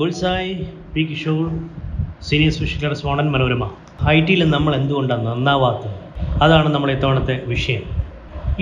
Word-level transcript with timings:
Bullseye 0.00 0.52
P 0.92 1.02
Kishore 1.08 1.48
senior 2.26 2.52
special 2.56 2.78
correspondent 2.84 3.32
Manorama. 3.32 3.64
I 4.12 4.14
ടിയിൽ 4.26 4.42
നമ്മൾ 4.52 4.72
എന്തുകൊണ്ടാണ് 4.78 5.24
നന്നാവാത്തത്? 5.26 5.96
അതാണ് 6.44 6.68
നമ്മൾ 6.74 6.90
ഇത്തവണത്തെ 6.94 7.34
വിഷയം. 7.52 7.82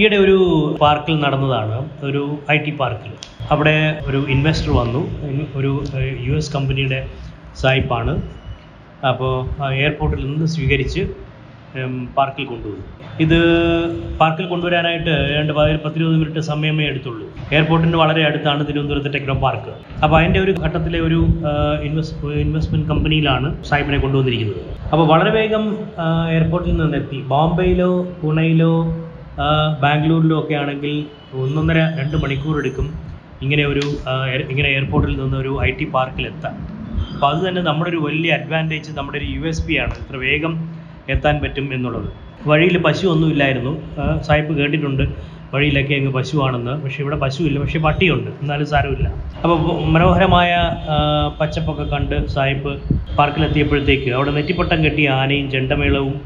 ഈയിടെ 0.01 0.17
ഒരു 0.25 0.37
പാർക്കിൽ 0.81 1.17
നടന്നതാണ് 1.25 1.77
ഒരു 2.09 2.23
ഐ 2.55 2.57
ടി 2.65 2.73
പാർക്കിൽ. 2.81 3.13
അവിടെ 3.55 3.77
ഒരു 4.09 4.21
ഇൻവെസ്റ്റർ 4.35 4.73
വന്നു 4.81 5.03
ഒരു 5.61 5.73
യു 6.27 6.35
എസ് 6.41 6.53
കമ്പനിയുടെ 6.57 7.01
സായിപ്പാണ്. 7.63 8.15
അപ്പോൾ 9.11 9.35
എയർപോർട്ടിൽ 9.83 10.21
നിന്ന് 10.31 10.49
സ്വീകരിച്ച് 10.57 11.05
പാർക്കിൽ 12.19 12.45
കൊണ്ടുവന്നു. 12.45 12.85
ഇത് 13.21 13.39
പാർക്കിൽ 14.19 14.47
കൊണ്ടുവരാനായിട്ട് 14.47 15.11
ഏതാണ്ട് 15.11 15.53
പതി- 15.53 15.77
പത്തിരുപത് 15.77 16.17
മിനിറ്റ് 16.17 16.41
സമയമേ 16.41 16.85
എടുത്തുള്ളൂ. 16.85 17.29
എയർപോർട്ടിന് 17.53 17.97
വളരെ 17.97 18.25
അടുത്താണ് 18.25 18.69
തിരുവനന്തപുരത്തെ 18.69 19.09
ടെക്നോ 19.09 19.35
പാർക്ക്. 19.35 20.03
അപ്പോൾ 20.05 20.17
അതിന്റെ 20.19 20.41
ഒരു 20.41 20.53
ഘട്ടത്തിലെ 20.53 21.01
ഒരു 21.01 21.27
ഇൻവെസ്റ്റ് 21.83 22.27
ഇൻവെസ്റ്റ്മെന്റ് 22.27 22.89
കമ്പനിയിലാണ് 22.89 23.65
സാഹിബിനെ 23.65 23.99
കൊണ്ടുവന്നിരിക്കുന്നത്. 23.99 24.63
അപ്പോൾ 24.93 25.09
വളരെ 25.09 25.31
വേഗം 25.31 25.77
എയർപോർട്ടിൽ 26.31 26.71
നിന്ന് 26.71 26.85
നിന്നെത്തി. 26.85 27.21
ബോംബെയിലോ 27.21 28.07
പൂനെയിലോ 28.23 28.83
ബാംഗ്ലൂരിലോ 29.83 30.41
ഒക്കെ 30.41 30.55
ആണെങ്കിൽ 30.55 31.07
ഒന്നൊന്നര 31.33 31.79
രണ്ട് 31.79 32.17
മണിക്കൂർ 32.17 32.59
എടുക്കും 32.59 32.99
ഇങ്ങനെ 33.43 33.67
ഒരു 33.67 33.81
ഇങ്ങനെ 34.51 34.69
എയർപോർട്ടിൽ 34.69 35.21
നിന്ന് 35.21 35.37
ഒരു 35.37 35.61
ഐ 35.63 35.71
ടി 35.71 35.85
പാർക്കിൽ 35.85 36.27
എത്താൻ 36.27 36.53
അപ്പോൾ 37.15 37.35
അത് 37.35 37.49
തന്നെ 37.49 37.63
നമ്മുടെ 37.63 37.91
ഒരു 37.91 37.97
വലിയ 37.97 38.33
അഡ്വാന്റേജ് 38.33 38.99
നമ്മുടെ 38.99 39.19
ഒരു 39.19 39.25
യു 39.25 39.41
എസ് 39.41 39.67
പി 39.67 39.75
ആണ്. 39.75 39.95
ഇത്ര 39.95 40.17
വേഗം 40.17 40.70
എത്താൻ 41.11 41.37
പറ്റും 41.43 41.67
എന്നുള്ളത്. 41.75 42.09
വഴിയിൽ 42.49 42.77
പശു 42.79 43.07
ഒന്നുമില്ലായിരുന്നു. 43.07 43.73
സായിപ്പ് 44.23 44.53
കേട്ടിട്ടുണ്ട്. 44.59 45.05
വഴിയിലൊക്കെ 45.55 45.95
അങ്ങ് 45.95 46.13
പശുവാണെന്ന്. 46.13 46.75
പക്ഷേ 46.83 47.03
ഇവിടെ 47.03 47.17
പശുവില്ല 47.17 47.59
പക്ഷേ 47.61 47.79
പട്ടിയുണ്ട്. 47.79 48.31
എന്നാലും 48.43 48.67
സാരമില്ല. 48.67 49.09
അപ്പോൾ 49.43 49.57
മനോഹരമായ 49.95 50.53
പച്ചപ്പൊക്കെ 51.41 51.85
കണ്ട് 51.95 52.17
സായിപ്പ് 52.27 52.73
പാർക്കിലെത്തിയപ്പോഴത്തേക്ക് 53.19 54.11
അവിടെ 54.11 54.31
നെറ്റിപ്പട്ടം 54.31 54.85
കെട്ടിയ 54.85 55.09
ആനയും 55.21 55.51
ചെണ്ടമേളവും 55.51 56.17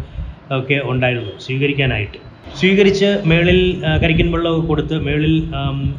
ഒക്കെ 0.59 0.81
ഉണ്ടായിരുന്നു 0.85 1.33
സ്വീകരിക്കാനായിട്ട്. 1.47 2.19
സ്വീകരിച്ച് 2.61 3.09
മേളിൽ 3.27 3.61
കരിക്കൻ 4.03 4.29
വെള്ളമൊക്കെ 4.33 4.67
കൊടുത്ത് 4.67 4.97
മേളിൽ 5.07 5.35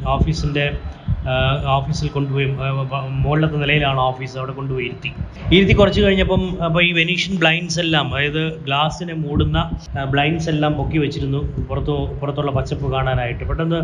ഓഫീസിന്റെ 0.08 0.66
ഓഫീസിൽ 1.76 2.08
കൊണ്ടുപോയി 2.16 2.46
മുകളിലത്തെ 3.22 3.58
നിലയിലാണ് 3.62 4.00
ഓഫീസ് 4.08 4.34
അവിടെ 4.40 4.52
കൊണ്ടുപോയി 4.58 4.84
ഇരുത്തി. 4.88 5.10
ഇരുത്തി 5.56 5.74
കുറച്ച് 5.80 6.00
കഴിഞ്ഞപ്പം 6.04 6.42
അപ്പോൾ 6.66 6.80
ഈ 6.88 6.90
വെനീഷ്യൻ 6.98 7.34
ബ്ലൈൻഡ്സ് 7.42 7.78
എല്ലാം 7.84 8.06
അതായത് 8.14 8.42
ഗ്ലാസ്സിനെ 8.66 9.14
മൂടുന്ന 9.24 9.58
ബ്ലൈൻഡ്സ് 10.12 10.48
എല്ലാം 10.54 10.72
പൊക്കി 10.78 10.98
വെച്ചിരുന്നു. 11.04 11.40
പുറത്തു 11.70 11.96
പുറത്തുള്ള 12.20 12.52
പച്ചപ്പ് 12.58 12.92
കാണാനായിട്ട്. 12.94 13.42
പെട്ടെന്ന് 13.50 13.80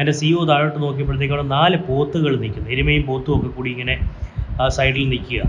എന്റെ 0.00 0.14
സി 0.20 0.30
ഒ 0.40 0.44
താഴോട്ട് 0.50 0.78
നോക്കിയപ്പോഴത്തേക്കും 0.84 1.36
അവിടെ 1.36 1.48
നാല് 1.56 1.78
പോത്തുകൾ 1.88 2.34
നിൽക്കുന്നു. 2.44 2.68
എരുമയും 2.76 3.04
പോത്തും 3.10 3.34
ഒക്കെ 3.36 3.50
കൂടി 3.56 3.70
ഇങ്ങനെ 3.74 3.96
സൈഡിൽ 4.78 5.06
നിൽക്കുക. 5.14 5.40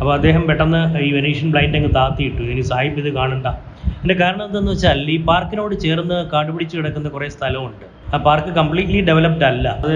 അപ്പോൾ 0.00 0.12
അദ്ദേഹം 0.16 0.42
പെട്ടെന്ന് 0.48 0.80
ഈ 1.06 1.08
വെനീഷ്യൻ 1.18 1.48
ബ്ലൈൻഡ് 1.54 1.76
അങ്ങ് 1.78 1.90
താത്തിയിട്ടു. 1.96 2.42
ഇനി 2.52 2.62
സാഹിബ് 2.72 3.00
ഇത് 3.02 3.10
കാണണ്ട. 3.20 3.46
അതിന്റെ 3.96 4.16
കാരണം 4.20 4.44
എന്താണെന്ന് 4.48 4.72
വെച്ചാൽ 4.74 4.98
ഈ 5.14 5.16
പാർക്കിനോട് 5.30 5.74
ചേർന്ന് 5.84 6.18
കാടുപിടിച്ച് 6.32 6.74
കിടക്കുന്ന 6.78 7.08
കുറേ 7.14 7.28
സ്ഥലമുണ്ട്. 7.36 7.86
ആ 8.14 8.18
പാർക്ക് 8.18 8.48
കംപ്ലീറ്റ്ലി 8.48 9.00
ഡെവലപ്ഡ് 9.00 9.44
അല്ല. 9.44 9.68
അത് 9.68 9.94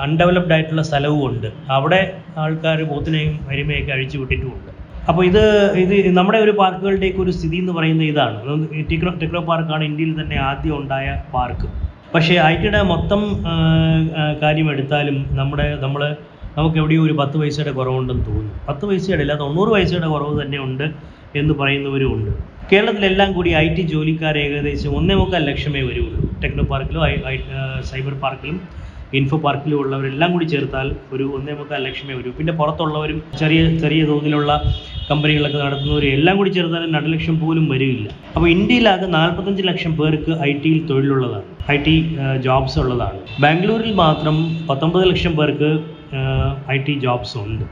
അൺഡെവലപ്ഡ് 0.00 0.52
ആയിട്ടുള്ള 0.52 0.82
സ്ഥലവും 0.82 1.26
ഉണ്ട്. 1.28 1.46
അവിടെ 1.70 2.12
ആൾക്കാർ 2.36 2.82
പോത്തിനെയും 2.82 3.40
എരുമയൊക്കെ 3.52 3.92
അഴിച്ചു 3.92 4.18
വിട്ടിട്ടുമുണ്ട്. 4.18 4.70
അപ്പോൾ 5.08 5.26
ഇത് 5.26 5.72
ഇത് 5.72 6.16
നമ്മുടെ 6.16 6.38
ഒരു 6.38 6.50
പാർക്കുകളുടെയൊക്കെ 6.50 7.22
ഒരു 7.22 7.30
സ്ഥിതി 7.30 7.56
എന്ന് 7.56 7.72
പറയുന്നത് 7.72 8.06
ഇതാണ്. 8.06 8.38
ടിക്രോ 8.90 9.10
ടെക്നോ 9.10 9.18
ടെക്നോ 9.20 9.40
പാർക്കാണ് 9.40 9.84
ഇന്ത്യയിൽ 9.84 10.22
തന്നെ 10.22 10.36
ആദ്യം 10.36 10.78
ഉണ്ടായ 10.78 11.22
പാർക്ക്. 11.34 11.66
പക്ഷേ 12.14 12.34
ഐ 12.34 12.56
ടിയുടെ 12.56 12.82
മൊത്തം 12.82 13.46
ആ, 13.46 13.52
ആ, 14.18 14.34
കാര്യം 14.42 14.70
എടുത്താലും 14.70 15.26
നമ്മുടെ 15.30 15.76
നമ്മൾ 15.80 16.16
നമുക്ക് 16.58 16.78
എവിടെയോ 16.78 17.02
ഒരു 17.02 17.12
പത്ത് 17.12 17.38
പൈസയുടെ 17.38 17.70
കുറവുണ്ടെന്ന് 17.70 18.26
തോന്നുന്നു. 18.26 18.52
പത്ത് 18.68 18.86
പൈസയുടെ 18.86 19.20
അല്ല 19.20 19.34
തൊണ്ണൂറ് 19.34 19.68
പൈസയുടെ 19.68 20.06
കുറവ് 20.06 20.42
തന്നെ 20.42 20.58
ഉണ്ട് 20.58 20.84
എന്ന് 21.36 21.54
പറയുന്നവരും 21.54 22.14
ഉണ്ട്. 22.14 22.59
കേരളത്തിലെല്ലാം 22.70 23.30
കൂടി 23.36 23.50
ഐ 23.60 23.66
ടി 23.76 23.82
ജോലിക്കാർ 23.92 24.34
ഏകദേശം 24.42 24.90
ഒന്നേ 24.98 25.14
മുക്കാൽ 25.20 25.42
ലക്ഷമേ 25.50 25.80
വരുള്ളൂ. 25.86 26.18
ടെക്നോ 26.42 26.64
പാർക്കിലും 26.72 27.02
സൈബർ 27.88 28.14
പാർക്കിലും 28.24 28.58
ഇൻഫോ 29.18 29.36
പാർക്കിലും 29.44 29.78
ഉള്ളവരെല്ലാം 29.82 30.30
കൂടി 30.34 30.46
ചേർത്താൽ 30.52 30.88
ഒരു 31.14 31.24
ഒന്നേ 31.36 31.54
മുക്കാൽ 31.60 31.80
ലക്ഷമേ 31.88 32.14
വരൂ. 32.18 32.30
പിന്നെ 32.38 32.52
പുറത്തുള്ളവരും 32.60 33.18
ചെറിയ 33.40 33.60
ചെറിയ 33.82 34.02
തോതിലുള്ള 34.10 34.50
കമ്പനികളൊക്കെ 35.10 35.58
നടത്തുന്നവരും 35.64 36.10
എല്ലാം 36.18 36.34
കൂടി 36.40 36.50
ചേർത്താലും 36.56 36.90
രണ്ട് 36.96 37.10
ലക്ഷം 37.14 37.36
പോലും 37.42 37.64
വരില്ല 37.72 38.08
അപ്പോൾ 38.34 38.48
ഇന്ത്യയിലാകെ 38.56 39.08
നാൽപ്പത്തഞ്ച് 39.18 39.62
ലക്ഷം 39.70 39.92
പേർക്ക് 40.00 40.32
ഐ 40.48 40.52
ടിയിൽ 40.64 40.80
തൊഴിലുള്ളതാണ്. 40.90 41.48
ഐ 41.74 41.78
ടി 41.86 41.96
ജോബ്സ് 42.46 42.78
ഉള്ളതാണ്. 42.82 43.20
ബാംഗ്ലൂരിൽ 43.44 43.94
മാത്രം 44.04 44.36
പത്തൊമ്പത് 44.68 45.06
ലക്ഷം 45.12 45.34
പേർക്ക് 45.40 45.70
ഐ 46.74 46.78
ടി 46.86 46.94
ജോബ്സ് 47.06 47.36
ഉണ്ട്. 47.44 47.64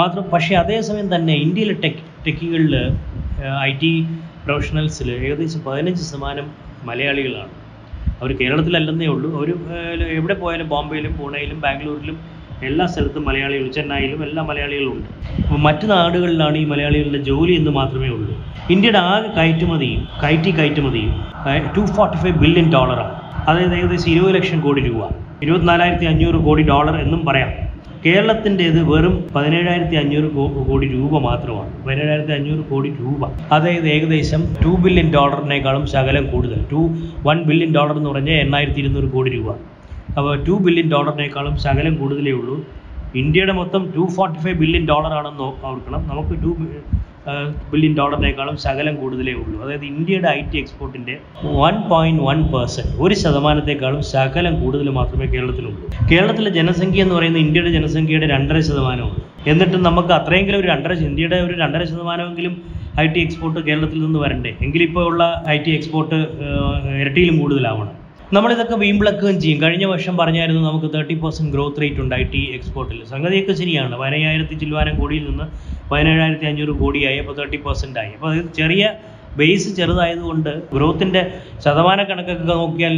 മാത്രം 0.00 0.24
പക്ഷേ 0.34 0.52
അതേസമയം 0.64 1.08
തന്നെ 1.14 1.36
ഇന്ത്യയിലെ 1.44 1.76
ടെക് 1.84 2.02
ടെക്കികളിൽ 2.26 2.74
ഐ 3.60 3.72
ടി 3.82 4.06
പ്രൊഫഷണൽസിൽ 4.44 5.10
ഏകദേശം 5.10 5.60
പതിനഞ്ച് 5.66 6.02
ശതമാനം 6.02 6.46
മലയാളികളാണ്. 6.84 7.52
അവർ 8.20 8.36
കേരളത്തിലല്ലെന്നേ 8.40 9.06
ഉള്ളൂ. 9.06 9.28
അവർ 9.38 9.48
എവിടെ 10.18 10.34
പോയാലും 10.34 10.68
ബോംബെയിലും 10.68 11.18
പൂണെയിലും 11.18 11.60
ബാംഗ്ലൂരിലും 11.60 12.18
എല്ലാ 12.62 12.86
സ്ഥലത്തും 12.86 13.24
മലയാളികൾ 13.24 13.68
ചെന്നൈയിലും 13.68 14.24
എല്ലാ 14.24 14.42
മലയാളികളുണ്ട്. 14.42 15.08
അപ്പോൾ 15.44 15.58
മറ്റു 15.58 15.86
നാടുകളിലാണ് 15.86 16.58
ഈ 16.58 16.64
മലയാളികളുടെ 16.64 17.18
ജോലി 17.18 17.52
എന്ന് 17.52 17.70
മാത്രമേ 17.70 18.08
ഉള്ളൂ. 18.08 18.34
ഇന്ത്യയുടെ 18.70 18.98
ആകെ 18.98 19.30
കയറ്റുമതിയും 19.38 20.08
കയറ്റി 20.22 20.50
കയറ്റുമതിയും 20.50 21.14
ടു 21.76 21.84
ഫോർട്ടി 21.96 22.16
ഫൈവ് 22.16 22.36
ബില്യൺ 22.36 22.72
ഡോളറാണ് 22.72 23.16
അതായത് 23.48 23.74
ഏകദേശം 23.74 24.10
ഇരുപത് 24.10 24.34
ലക്ഷം 24.34 24.60
കോടി 24.60 24.80
രൂപ. 24.88 25.02
ഇരുപത്തിനാലായിരത്തി 25.42 26.04
അഞ്ഞൂറ് 26.04 26.34
കോടി 26.44 26.62
ഡോളർ 26.62 26.96
എന്നും 26.96 27.26
പറയാം. 27.26 27.50
കേരളത്തിന്റേത് 28.06 28.78
വെറും 28.82 29.24
പതിനേഴായിരത്തി 29.34 29.96
അഞ്ഞൂറ് 29.96 30.28
കോടി 30.68 30.86
രൂപ 30.92 31.18
മാത്രമാണ്. 31.18 31.72
പതിനേഴായിരത്തി 31.86 32.32
അഞ്ഞൂറ് 32.32 32.64
കോടി 32.70 32.88
രൂപ. 33.00 33.28
അതായത് 33.52 33.86
ഏകദേശം 33.88 34.42
ടു 34.64 34.70
ബില്യൺ 34.84 35.12
ഡോളറിനേക്കാളും 35.12 35.86
ശകലം 35.86 36.24
കൂടുതൽ. 36.32 36.64
ടു 36.72 36.80
വൺ 37.26 37.42
ബില്യൺ 37.42 37.72
ഡോളർ 37.74 37.96
എന്ന് 37.96 38.10
പറഞ്ഞാൽ 38.10 38.38
എണ്ണായിരത്തി 38.46 38.80
ഇരുന്നൂറ് 38.84 39.08
കോടി 39.12 39.30
രൂപ. 39.36 39.50
അപ്പോൾ 40.18 40.44
ടു 40.48 40.56
ബില്യൺ 40.64 40.88
ഡോളറിനേക്കാളും 40.90 41.56
ശകലം 41.58 41.94
കൂടുതലേ 41.94 42.32
ഉള്ളൂ. 42.32 42.56
ഇന്ത്യയുടെ 43.14 43.52
മൊത്തം 43.52 43.82
ടു 43.96 44.04
ഫോർട്ടി 44.16 44.40
ഫൈവ് 44.40 44.58
ബില്യൺ 44.58 44.84
ഡോളറാണെന്ന് 44.88 45.66
ഓർക്കണം. 45.70 46.02
നമുക്ക് 46.08 46.34
ടു 46.44 46.50
ബില്യൺ 47.72 47.96
ഡോളറിനേക്കാളും 47.98 48.56
ശകലം 48.56 48.94
കൂടുതലേ 48.96 49.32
ഉള്ളൂ. 49.32 49.62
അതായത് 49.64 49.84
ഇന്ത്യയുടെ 49.84 50.28
ഐ 50.28 50.40
ടി 50.52 50.58
എക്സ്പോർട്ടിന്റെ 50.58 51.18
വൺ 51.44 51.88
പോയിന്റ് 51.90 52.22
വൺ 52.22 52.42
പെർസെന്റ് 52.54 53.02
ഒരു 53.02 53.14
ശതമാനത്തെക്കാളും 53.14 54.02
ശകലം 54.02 54.62
കൂടുതൽ 54.62 54.88
മാത്രമേ 54.90 55.26
കേരളത്തിലുള്ളൂ. 55.26 55.80
കേരളത്തിലെ 56.12 56.50
ജനസംഖ്യ 56.50 57.02
എന്ന് 57.02 57.14
പറയുന്നത് 57.14 57.42
ഇന്ത്യയുടെ 57.42 57.70
ജനസംഖ്യയുടെ 57.70 58.26
രണ്ടര 58.26 58.60
ശതമാനമാണ്. 58.60 59.22
എന്നിട്ടും 59.46 59.82
നമുക്ക് 59.82 60.08
അത്രയെങ്കിലും 60.08 60.60
ഒരു 60.60 60.68
രണ്ടര 60.68 60.92
ഇന്ത്യയുടെ 60.92 61.36
ഒരു 61.36 61.54
രണ്ടര 61.58 61.84
ശതമാനമെങ്കിലും 61.84 62.62
ഐ 63.00 63.06
ടി 63.06 63.20
എക്സ്പോർട്ട് 63.20 63.60
കേരളത്തിൽ 63.60 64.04
നിന്ന് 64.04 64.18
വരണ്ടേ? 64.18 64.56
എങ്കിലിപ്പോൾ 64.60 65.04
ഉള്ള 65.04 65.44
ഐ 65.48 65.58
ടി 65.58 65.70
എക്സ്പോർട്ട് 65.70 66.14
ഇരട്ടിയിലും 67.02 67.38
കൂടുതലാവണം. 67.38 68.01
നമ്മളിതൊക്കെ 68.36 68.76
വീമ്പിളക്കുകയും 68.82 69.40
ചെയ്യും. 69.40 69.58
കഴിഞ്ഞ 69.62 69.84
വർഷം 69.92 70.16
പറഞ്ഞായിരുന്നു 70.16 70.60
നമുക്ക് 70.68 70.88
തേർട്ടി 70.94 71.14
പെർസെന്റ് 71.22 71.52
ഗ്രോത്ത് 71.54 71.80
റേറ്റ് 71.82 72.00
ഉണ്ടായി 72.04 72.24
ടി 72.34 72.42
എക്സ്പോർട്ടിൽ 72.56 73.04
സംഗതിയൊക്കെ 73.10 73.52
ശരിയാണ്. 73.52 73.94
പതിനയ്യായിരത്തി 74.02 74.54
ചില്ലുവാനം 74.54 74.94
കോടിയിൽ 75.00 75.24
നിന്ന് 75.30 75.46
പതിനേഴായിരത്തി 75.90 76.46
അഞ്ഞൂറ് 76.50 76.74
കോടിയായി. 76.78 77.18
അപ്പോൾ 77.22 77.34
തേർട്ടി 77.40 77.56
പെർസെന്റ് 77.66 77.98
ആയി. 78.02 78.12
അപ്പോൾ 78.16 78.30
അത് 78.34 78.48
ചെറിയ 78.60 78.84
ബേസ് 79.40 79.76
ചെറുതായതുകൊണ്ട് 79.76 80.50
ഗ്രോത്തിന്റെ 80.74 81.22
ശതമാന 81.64 82.02
കണക്കൊക്കെ 82.02 82.46
നോക്കിയാൽ 82.54 82.96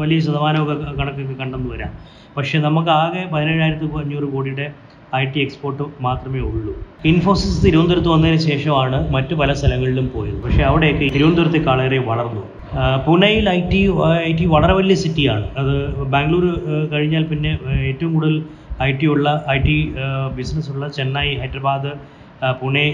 വലിയ 0.00 0.18
ശതമാനമൊക്കെ 0.26 0.74
കണക്കൊക്കെ 1.00 1.36
കണ്ടെന്ന് 1.42 1.70
വരാം. 1.74 1.92
പക്ഷേ 2.36 2.58
നമുക്ക് 2.66 2.90
ആകെ 3.00 3.24
പതിനേഴായിരത്തി 3.34 3.88
അഞ്ഞൂറ് 4.02 4.28
കോടിയുടെ 4.34 4.66
ഐ 5.16 5.24
ടി 5.24 5.40
എക്സ്പോർട്ട് 5.46 5.82
മാത്രമേ 6.00 6.40
ഉള്ളൂ. 6.50 6.74
ഇൻഫോസിസ് 7.12 7.58
തിരുവനന്തപുരത്ത് 7.66 8.08
വന്നതിന് 8.08 8.40
ശേഷമാണ് 8.50 8.98
മറ്റു 9.16 9.34
പല 9.34 9.52
സ്ഥലങ്ങളിലും 9.52 10.06
പോയത്. 10.14 10.38
പക്ഷേ 10.44 10.62
അവിടെയൊക്കെ 10.62 11.08
തിരുവനന്തപുരത്തേക്കാളേറെ 11.16 11.98
വളർന്നു. 12.12 12.44
പൂനെയിൽ 13.06 13.46
ഐ 13.56 13.60
ടി 13.72 13.80
ഐ 14.28 14.32
ടി 14.38 14.44
വളരെ 14.54 14.74
വലിയ 14.78 14.96
സിറ്റിയാണ്. 15.04 15.46
അത് 15.60 15.74
ബാംഗ്ലൂർ 16.14 16.44
കഴിഞ്ഞാൽ 16.92 17.24
പിന്നെ 17.32 17.52
ഏറ്റവും 17.90 18.12
കൂടുതൽ 18.16 18.36
ഐ 18.88 18.90
ടി 19.00 19.06
ഉള്ള 19.14 19.28
ഐ 19.56 19.58
ടി 19.66 19.78
ബിസിനസ് 20.38 20.70
ഉള്ള 20.74 20.86
ചെന്നൈ 20.98 21.28
ഹൈദരാബാദ് 21.42 21.92
പൂനെ 22.60 22.84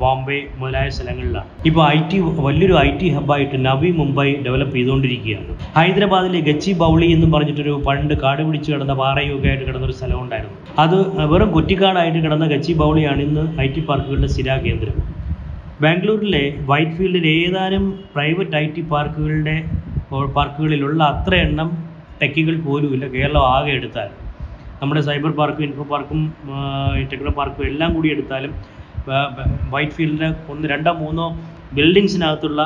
ബോംബെ 0.00 0.38
മുതലായ 0.60 0.88
സ്ഥലങ്ങളിലാണ്. 0.96 1.48
ഇപ്പോൾ 1.68 1.82
ഐ 1.94 1.98
ടി 2.10 2.18
വലിയൊരു 2.46 2.74
ഐ 2.82 2.90
ടി 3.00 3.08
ഹബ്ബായിട്ട് 3.16 3.58
നവി 3.66 3.90
മുംബൈ 4.00 4.26
ഡെവലപ്പ് 4.46 4.74
ചെയ്തുകൊണ്ടിരിക്കുകയാണ്. 4.78 5.54
ഹൈദരാബാദിലെ 5.78 6.40
ഗച്ചി 6.48 6.72
ബൗളി 6.82 7.08
എന്ന് 7.16 7.28
പറഞ്ഞിട്ടൊരു 7.34 7.74
പണ്ട് 7.86 8.14
കാട് 8.24 8.42
പിടിച്ച് 8.46 8.70
കിടന്ന 8.72 8.96
പാറയൊക്കെ 9.02 9.48
ആയിട്ട് 9.52 9.64
കിടന്നൊരു 9.68 9.96
സ്ഥലം 10.00 10.20
ഉണ്ടായിരുന്നു 10.24 10.56
അത് 10.84 10.98
വെറും 11.32 11.50
കുറ്റിക്കാടായിട്ട് 11.56 12.20
കിടന്ന 12.26 12.48
ഗച്ചി 12.54 12.74
ബൗളിയാണ് 12.82 13.22
ഇന്ന് 13.28 13.44
ഐ 13.66 13.68
ടി 13.76 13.84
പാർക്കുകളുടെ 13.90 14.30
സ്ഥിരാ 14.34 14.56
കേന്ദ്രം 14.66 14.98
ബാംഗ്ലൂരിലെ 15.82 16.44
വൈറ്റ് 16.68 16.94
ഫീൽഡിൽ 16.98 17.24
ഏതാനും 17.38 17.84
പ്രൈവറ്റ് 18.12 18.56
ഐ 18.60 18.66
ടി 18.76 18.82
പാർക്കുകളുടെ 18.92 19.56
പാർക്കുകളിലുള്ള 20.36 21.00
അത്ര 21.12 21.32
എണ്ണം 21.46 21.68
ടെക്കികൾ 22.20 22.54
പോലുമില്ല 22.68 23.04
കേരളം 23.14 23.42
ആകെ 23.54 23.72
എടുത്താൽ. 23.78 24.08
നമ്മുടെ 24.80 25.02
സൈബർ 25.08 25.32
പാർക്കും 25.40 25.64
ഇൻഫോ 25.66 25.84
പാർക്കും 25.90 26.20
ടെക്നോ 27.10 27.32
പാർക്കും 27.40 27.64
എല്ലാം 27.70 27.90
കൂടി 27.96 28.08
എടുത്താലും 28.14 28.52
വൈറ്റ് 29.74 29.94
ഫീൽഡിലെ 29.96 30.28
ഒന്ന് 30.52 30.66
രണ്ടോ 30.72 30.92
മൂന്നോ 31.02 31.26
ബിൽഡിങ്സിനകത്തുള്ള 31.76 32.62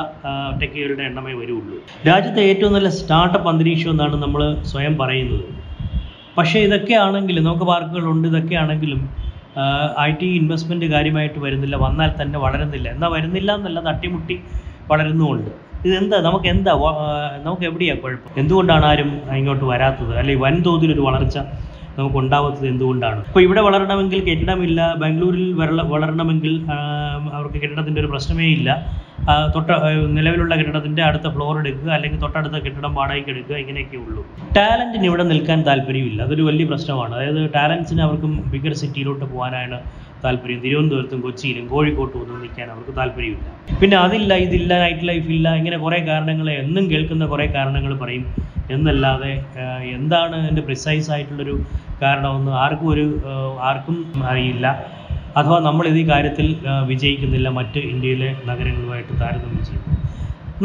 ടെക്കികളുടെ 0.61 1.03
എണ്ണമേ 1.09 1.33
വരുള്ളൂ. 1.41 1.77
രാജ്യത്തെ 2.09 2.41
ഏറ്റവും 2.51 2.73
നല്ല 2.77 2.89
സ്റ്റാർട്ടപ്പ് 2.99 3.49
അന്തരീക്ഷം 3.51 3.91
എന്നാണ് 3.93 4.17
നമ്മൾ 4.25 4.41
സ്വയം 4.71 4.95
പറയുന്നത്. 5.01 5.45
പക്ഷേ 6.37 6.59
ഇതൊക്കെ 6.67 6.95
ആണെങ്കിലും 7.05 7.43
നമുക്ക് 7.49 7.67
പാർക്കുകളുണ്ട് 7.71 8.27
ഇതൊക്കെ 8.31 8.55
ആണെങ്കിലും 8.63 9.01
ഐ 10.07 10.11
ടി 10.21 10.27
ഇൻവെസ്റ്റ്മെന്റ് 10.39 10.85
കാര്യമായിട്ട് 10.85 11.39
വരുന്നില്ല 11.39 11.75
വന്നാൽ 11.75 12.11
തന്നെ 12.21 12.39
വളരുന്നില്ല. 12.39 12.87
എന്നാൽ 12.89 13.09
വരുന്നില്ല 13.09 13.51
എന്നല്ല 13.59 13.79
തട്ടിമുട്ടി 13.89 14.37
വളരുന്നുമുണ്ട്. 14.91 15.51
ഇതെന്താ? 15.87 16.17
നമുക്ക് 16.21 16.47
എന്താ 16.47 16.73
നമുക്ക് 17.45 17.65
എവിടെയാണ് 17.69 18.01
കുഴപ്പം? 18.01 18.31
എന്തുകൊണ്ടാണ് 18.41 18.85
ആരും 18.85 19.09
ഇങ്ങോട്ട് 19.39 19.65
വരാത്തത്? 19.65 20.13
അല്ലെങ്കിൽ 20.21 20.43
വൻതോതിലൊരു 20.45 21.01
വളർച്ച 21.01 21.37
നമുക്ക് 21.97 22.17
ഉണ്ടാവാത്തത് 22.17 22.67
എന്തുകൊണ്ടാണ്? 22.67 23.19
ഇപ്പോൾ 23.29 23.41
ഇവിടെ 23.41 23.61
വളരണമെങ്കിൽ 23.67 24.19
കെട്ടിടമില്ല 24.27 24.81
ബാംഗ്ലൂരിൽ 25.01 25.53
വള 25.61 25.81
വളരണമെങ്കിൽ 25.93 26.53
അവർക്ക് 27.37 27.57
കെട്ടിടത്തിന്റെ 27.63 28.01
ഒരു 28.03 28.09
പ്രശ്നമേ 28.13 28.47
ഇല്ല. 28.57 28.69
തൊട്ട 29.55 29.69
നിലവിലുള്ള 30.17 30.53
കെട്ടിടത്തിന്റെ 30.59 31.01
അടുത്ത 31.07 31.27
ഫ്ലോർ 31.33 31.55
എടുക്കുക 31.61 31.89
അല്ലെങ്കിൽ 31.97 32.19
തൊട്ടടുത്ത 32.23 32.57
കെട്ടിടം 32.65 32.91
വാടകയ്ക്ക് 32.99 33.31
എടുക്കുക 33.33 33.55
ഇങ്ങനെയൊക്കെ 33.63 33.97
ഉള്ളൂ. 34.05 34.21
ടാലന്റിന് 34.57 35.05
ഇവിടെ 35.09 35.25
നിൽക്കാൻ 35.31 35.59
താല്പര്യമില്ല. 35.69 36.19
അതൊരു 36.27 36.45
വലിയ 36.49 36.65
പ്രശ്നമാണ്. 36.71 37.13
അതായത് 37.17 37.41
ടാലൻസിന് 37.57 38.01
അവർക്കും 38.07 38.31
ബിഗർ 38.53 38.75
സിറ്റിയിലോട്ട് 38.83 39.25
പോകാനാണ് 39.33 39.79
താല്പര്യം. 40.23 40.59
തിരുവനന്തപുരത്തും 40.63 41.19
കൊച്ചിയിലും 41.25 41.65
കോഴിക്കോട്ടും 41.73 42.19
ഒന്നും 42.23 42.39
നിൽക്കാൻ 42.45 42.67
അവർക്ക് 42.73 42.93
താല്പര്യമില്ല. 42.99 43.47
പിന്നെ 43.81 43.97
അതില്ല 44.05 44.33
ഇതില്ല 44.45 44.71
നൈറ്റ് 44.83 45.07
ലൈഫ് 45.09 45.29
ഇല്ല 45.35 45.53
ഇങ്ങനെ 45.59 45.77
കുറേ 45.85 45.99
കാരണങ്ങൾ 46.09 46.49
എന്നും 46.63 46.85
കേൾക്കുന്ന 46.91 47.25
കുറേ 47.33 47.47
കാരണങ്ങൾ 47.57 47.93
പറയും. 48.03 48.25
എന്നല്ലാതെ 48.75 49.31
എന്താണ് 49.97 50.37
എന്റെ 50.49 50.61
പ്രിസൈസ് 50.67 51.09
ആയിട്ടുള്ളൊരു 51.13 51.55
കാരണമെന്ന് 52.01 52.53
ആർക്കും 52.63 52.89
ഒരു 52.95 53.05
ആർക്കും 53.69 53.97
അറിയില്ല. 54.31 54.67
അഥവാ 55.39 55.57
നമ്മൾ 55.67 55.85
ഈ 56.01 56.03
കാര്യത്തിൽ 56.09 56.47
വിജയിക്കുന്നില്ല 56.91 57.49
മറ്റ് 57.57 57.79
ഇന്ത്യയിലെ 57.91 58.29
നഗരങ്ങളുമായിട്ട് 58.49 59.13
താരതമ്യം 59.21 59.63
ചെയ്യുമ്പോൾ 59.67 59.97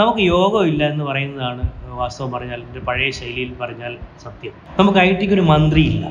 നമുക്ക് 0.01 0.23
യോഗമില്ല 0.35 0.83
എന്ന് 0.93 1.05
പറയുന്നതാണ് 1.09 1.65
വാസ്തവം 2.01 2.31
പറഞ്ഞാൽ 2.33 2.61
എന്റെ 2.67 2.81
പഴയ 2.89 3.11
ശൈലിയിൽ 3.19 3.51
പറഞ്ഞാൽ 3.61 3.93
സത്യം. 4.25 4.55
നമുക്ക് 4.79 4.99
ഐ 5.05 5.09
ടിക്ക് 5.21 5.35
ഒരു 5.39 5.45
മന്ത്രിയില്ല 5.53 6.07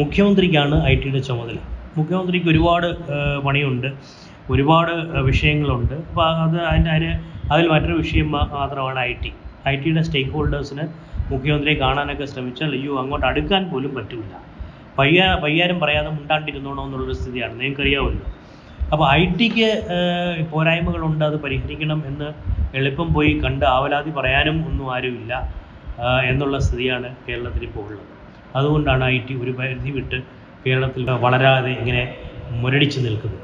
മുഖ്യമന്ത്രിക്കാണ് 0.00 0.76
ഐ 0.90 0.94
ടിയുടെ 1.02 1.22
ചുമതല. 1.28 1.58
മുഖ്യമന്ത്രിക്ക് 1.98 2.48
ഒരുപാട് 2.52 2.88
പണിയുണ്ട് 3.46 3.88
ഒരുപാട് 4.52 4.92
വിഷയങ്ങളുണ്ട്. 5.30 5.96
അപ്പോൾ 6.08 6.24
അത് 6.44 6.56
അതിന്റെ 6.70 6.90
അതിന് 6.94 7.12
അതിൽ 7.52 7.66
മറ്റൊരു 7.74 7.96
വിഷയം 8.02 8.28
മാത്രമാണ് 8.34 8.98
ഐ 9.10 9.12
ടി. 9.22 9.32
ഐ 9.72 9.74
ടിയുടെ 9.82 10.02
സ്റ്റേക്ക് 10.08 10.32
ഹോൾഡേഴ്സിന് 10.36 10.84
മുഖ്യമന്ത്രിയെ 11.32 11.76
കാണാനൊക്കെ 11.84 12.26
ശ്രമിച്ചാൽ 12.32 12.72
അയ്യോ 12.78 12.94
അങ്ങോട്ട് 13.02 13.26
അടുക്കാൻ 13.30 13.62
പോലും 13.72 13.92
പറ്റില്ല. 13.98 14.34
പയ്യ 14.98 15.20
പയ്യാരും 15.44 15.78
പറയാതെ 15.82 16.10
മുണ്ടാണ്ടിരുന്നോണോ 16.16 16.82
എന്നുള്ളൊരു 16.86 17.16
സ്ഥിതിയാണ്. 17.20 17.54
നിങ്ങൾക്കറിയാമല്ലോ 17.60 18.26
അപ്പോൾ 18.94 19.06
ഐ 19.20 19.22
ടിക്ക് 19.38 19.68
പോരായ്മകളുണ്ട് 20.52 21.24
അത് 21.28 21.36
പരിഹരിക്കണം 21.44 22.00
എന്ന് 22.10 22.28
എളുപ്പം 22.78 23.08
പോയി 23.16 23.32
കണ്ട് 23.44 23.64
ആവലാതി 23.74 24.10
പറയാനും 24.18 24.56
ഒന്നും 24.68 24.86
ആരുമില്ല 24.96 25.32
എന്നുള്ള 26.30 26.56
സ്ഥിതിയാണ് 26.66 27.08
കേരളത്തിൽ 27.26 27.62
ഇപ്പോൾ 27.68 27.82
ഉള്ളത്. 27.88 28.06
അതുകൊണ്ടാണ് 28.58 29.04
ഐ 29.14 29.18
ടി 29.26 29.34
ഒരു 29.44 29.52
പരിധി 29.58 29.90
വിട്ട് 29.98 30.18
കേരളത്തിൽ 30.64 31.02
വളരാതെ 31.24 31.72
ഇങ്ങനെ 31.80 32.02
മുരടിച്ച് 32.62 32.98
നിൽക്കുന്നത്. 33.06 33.43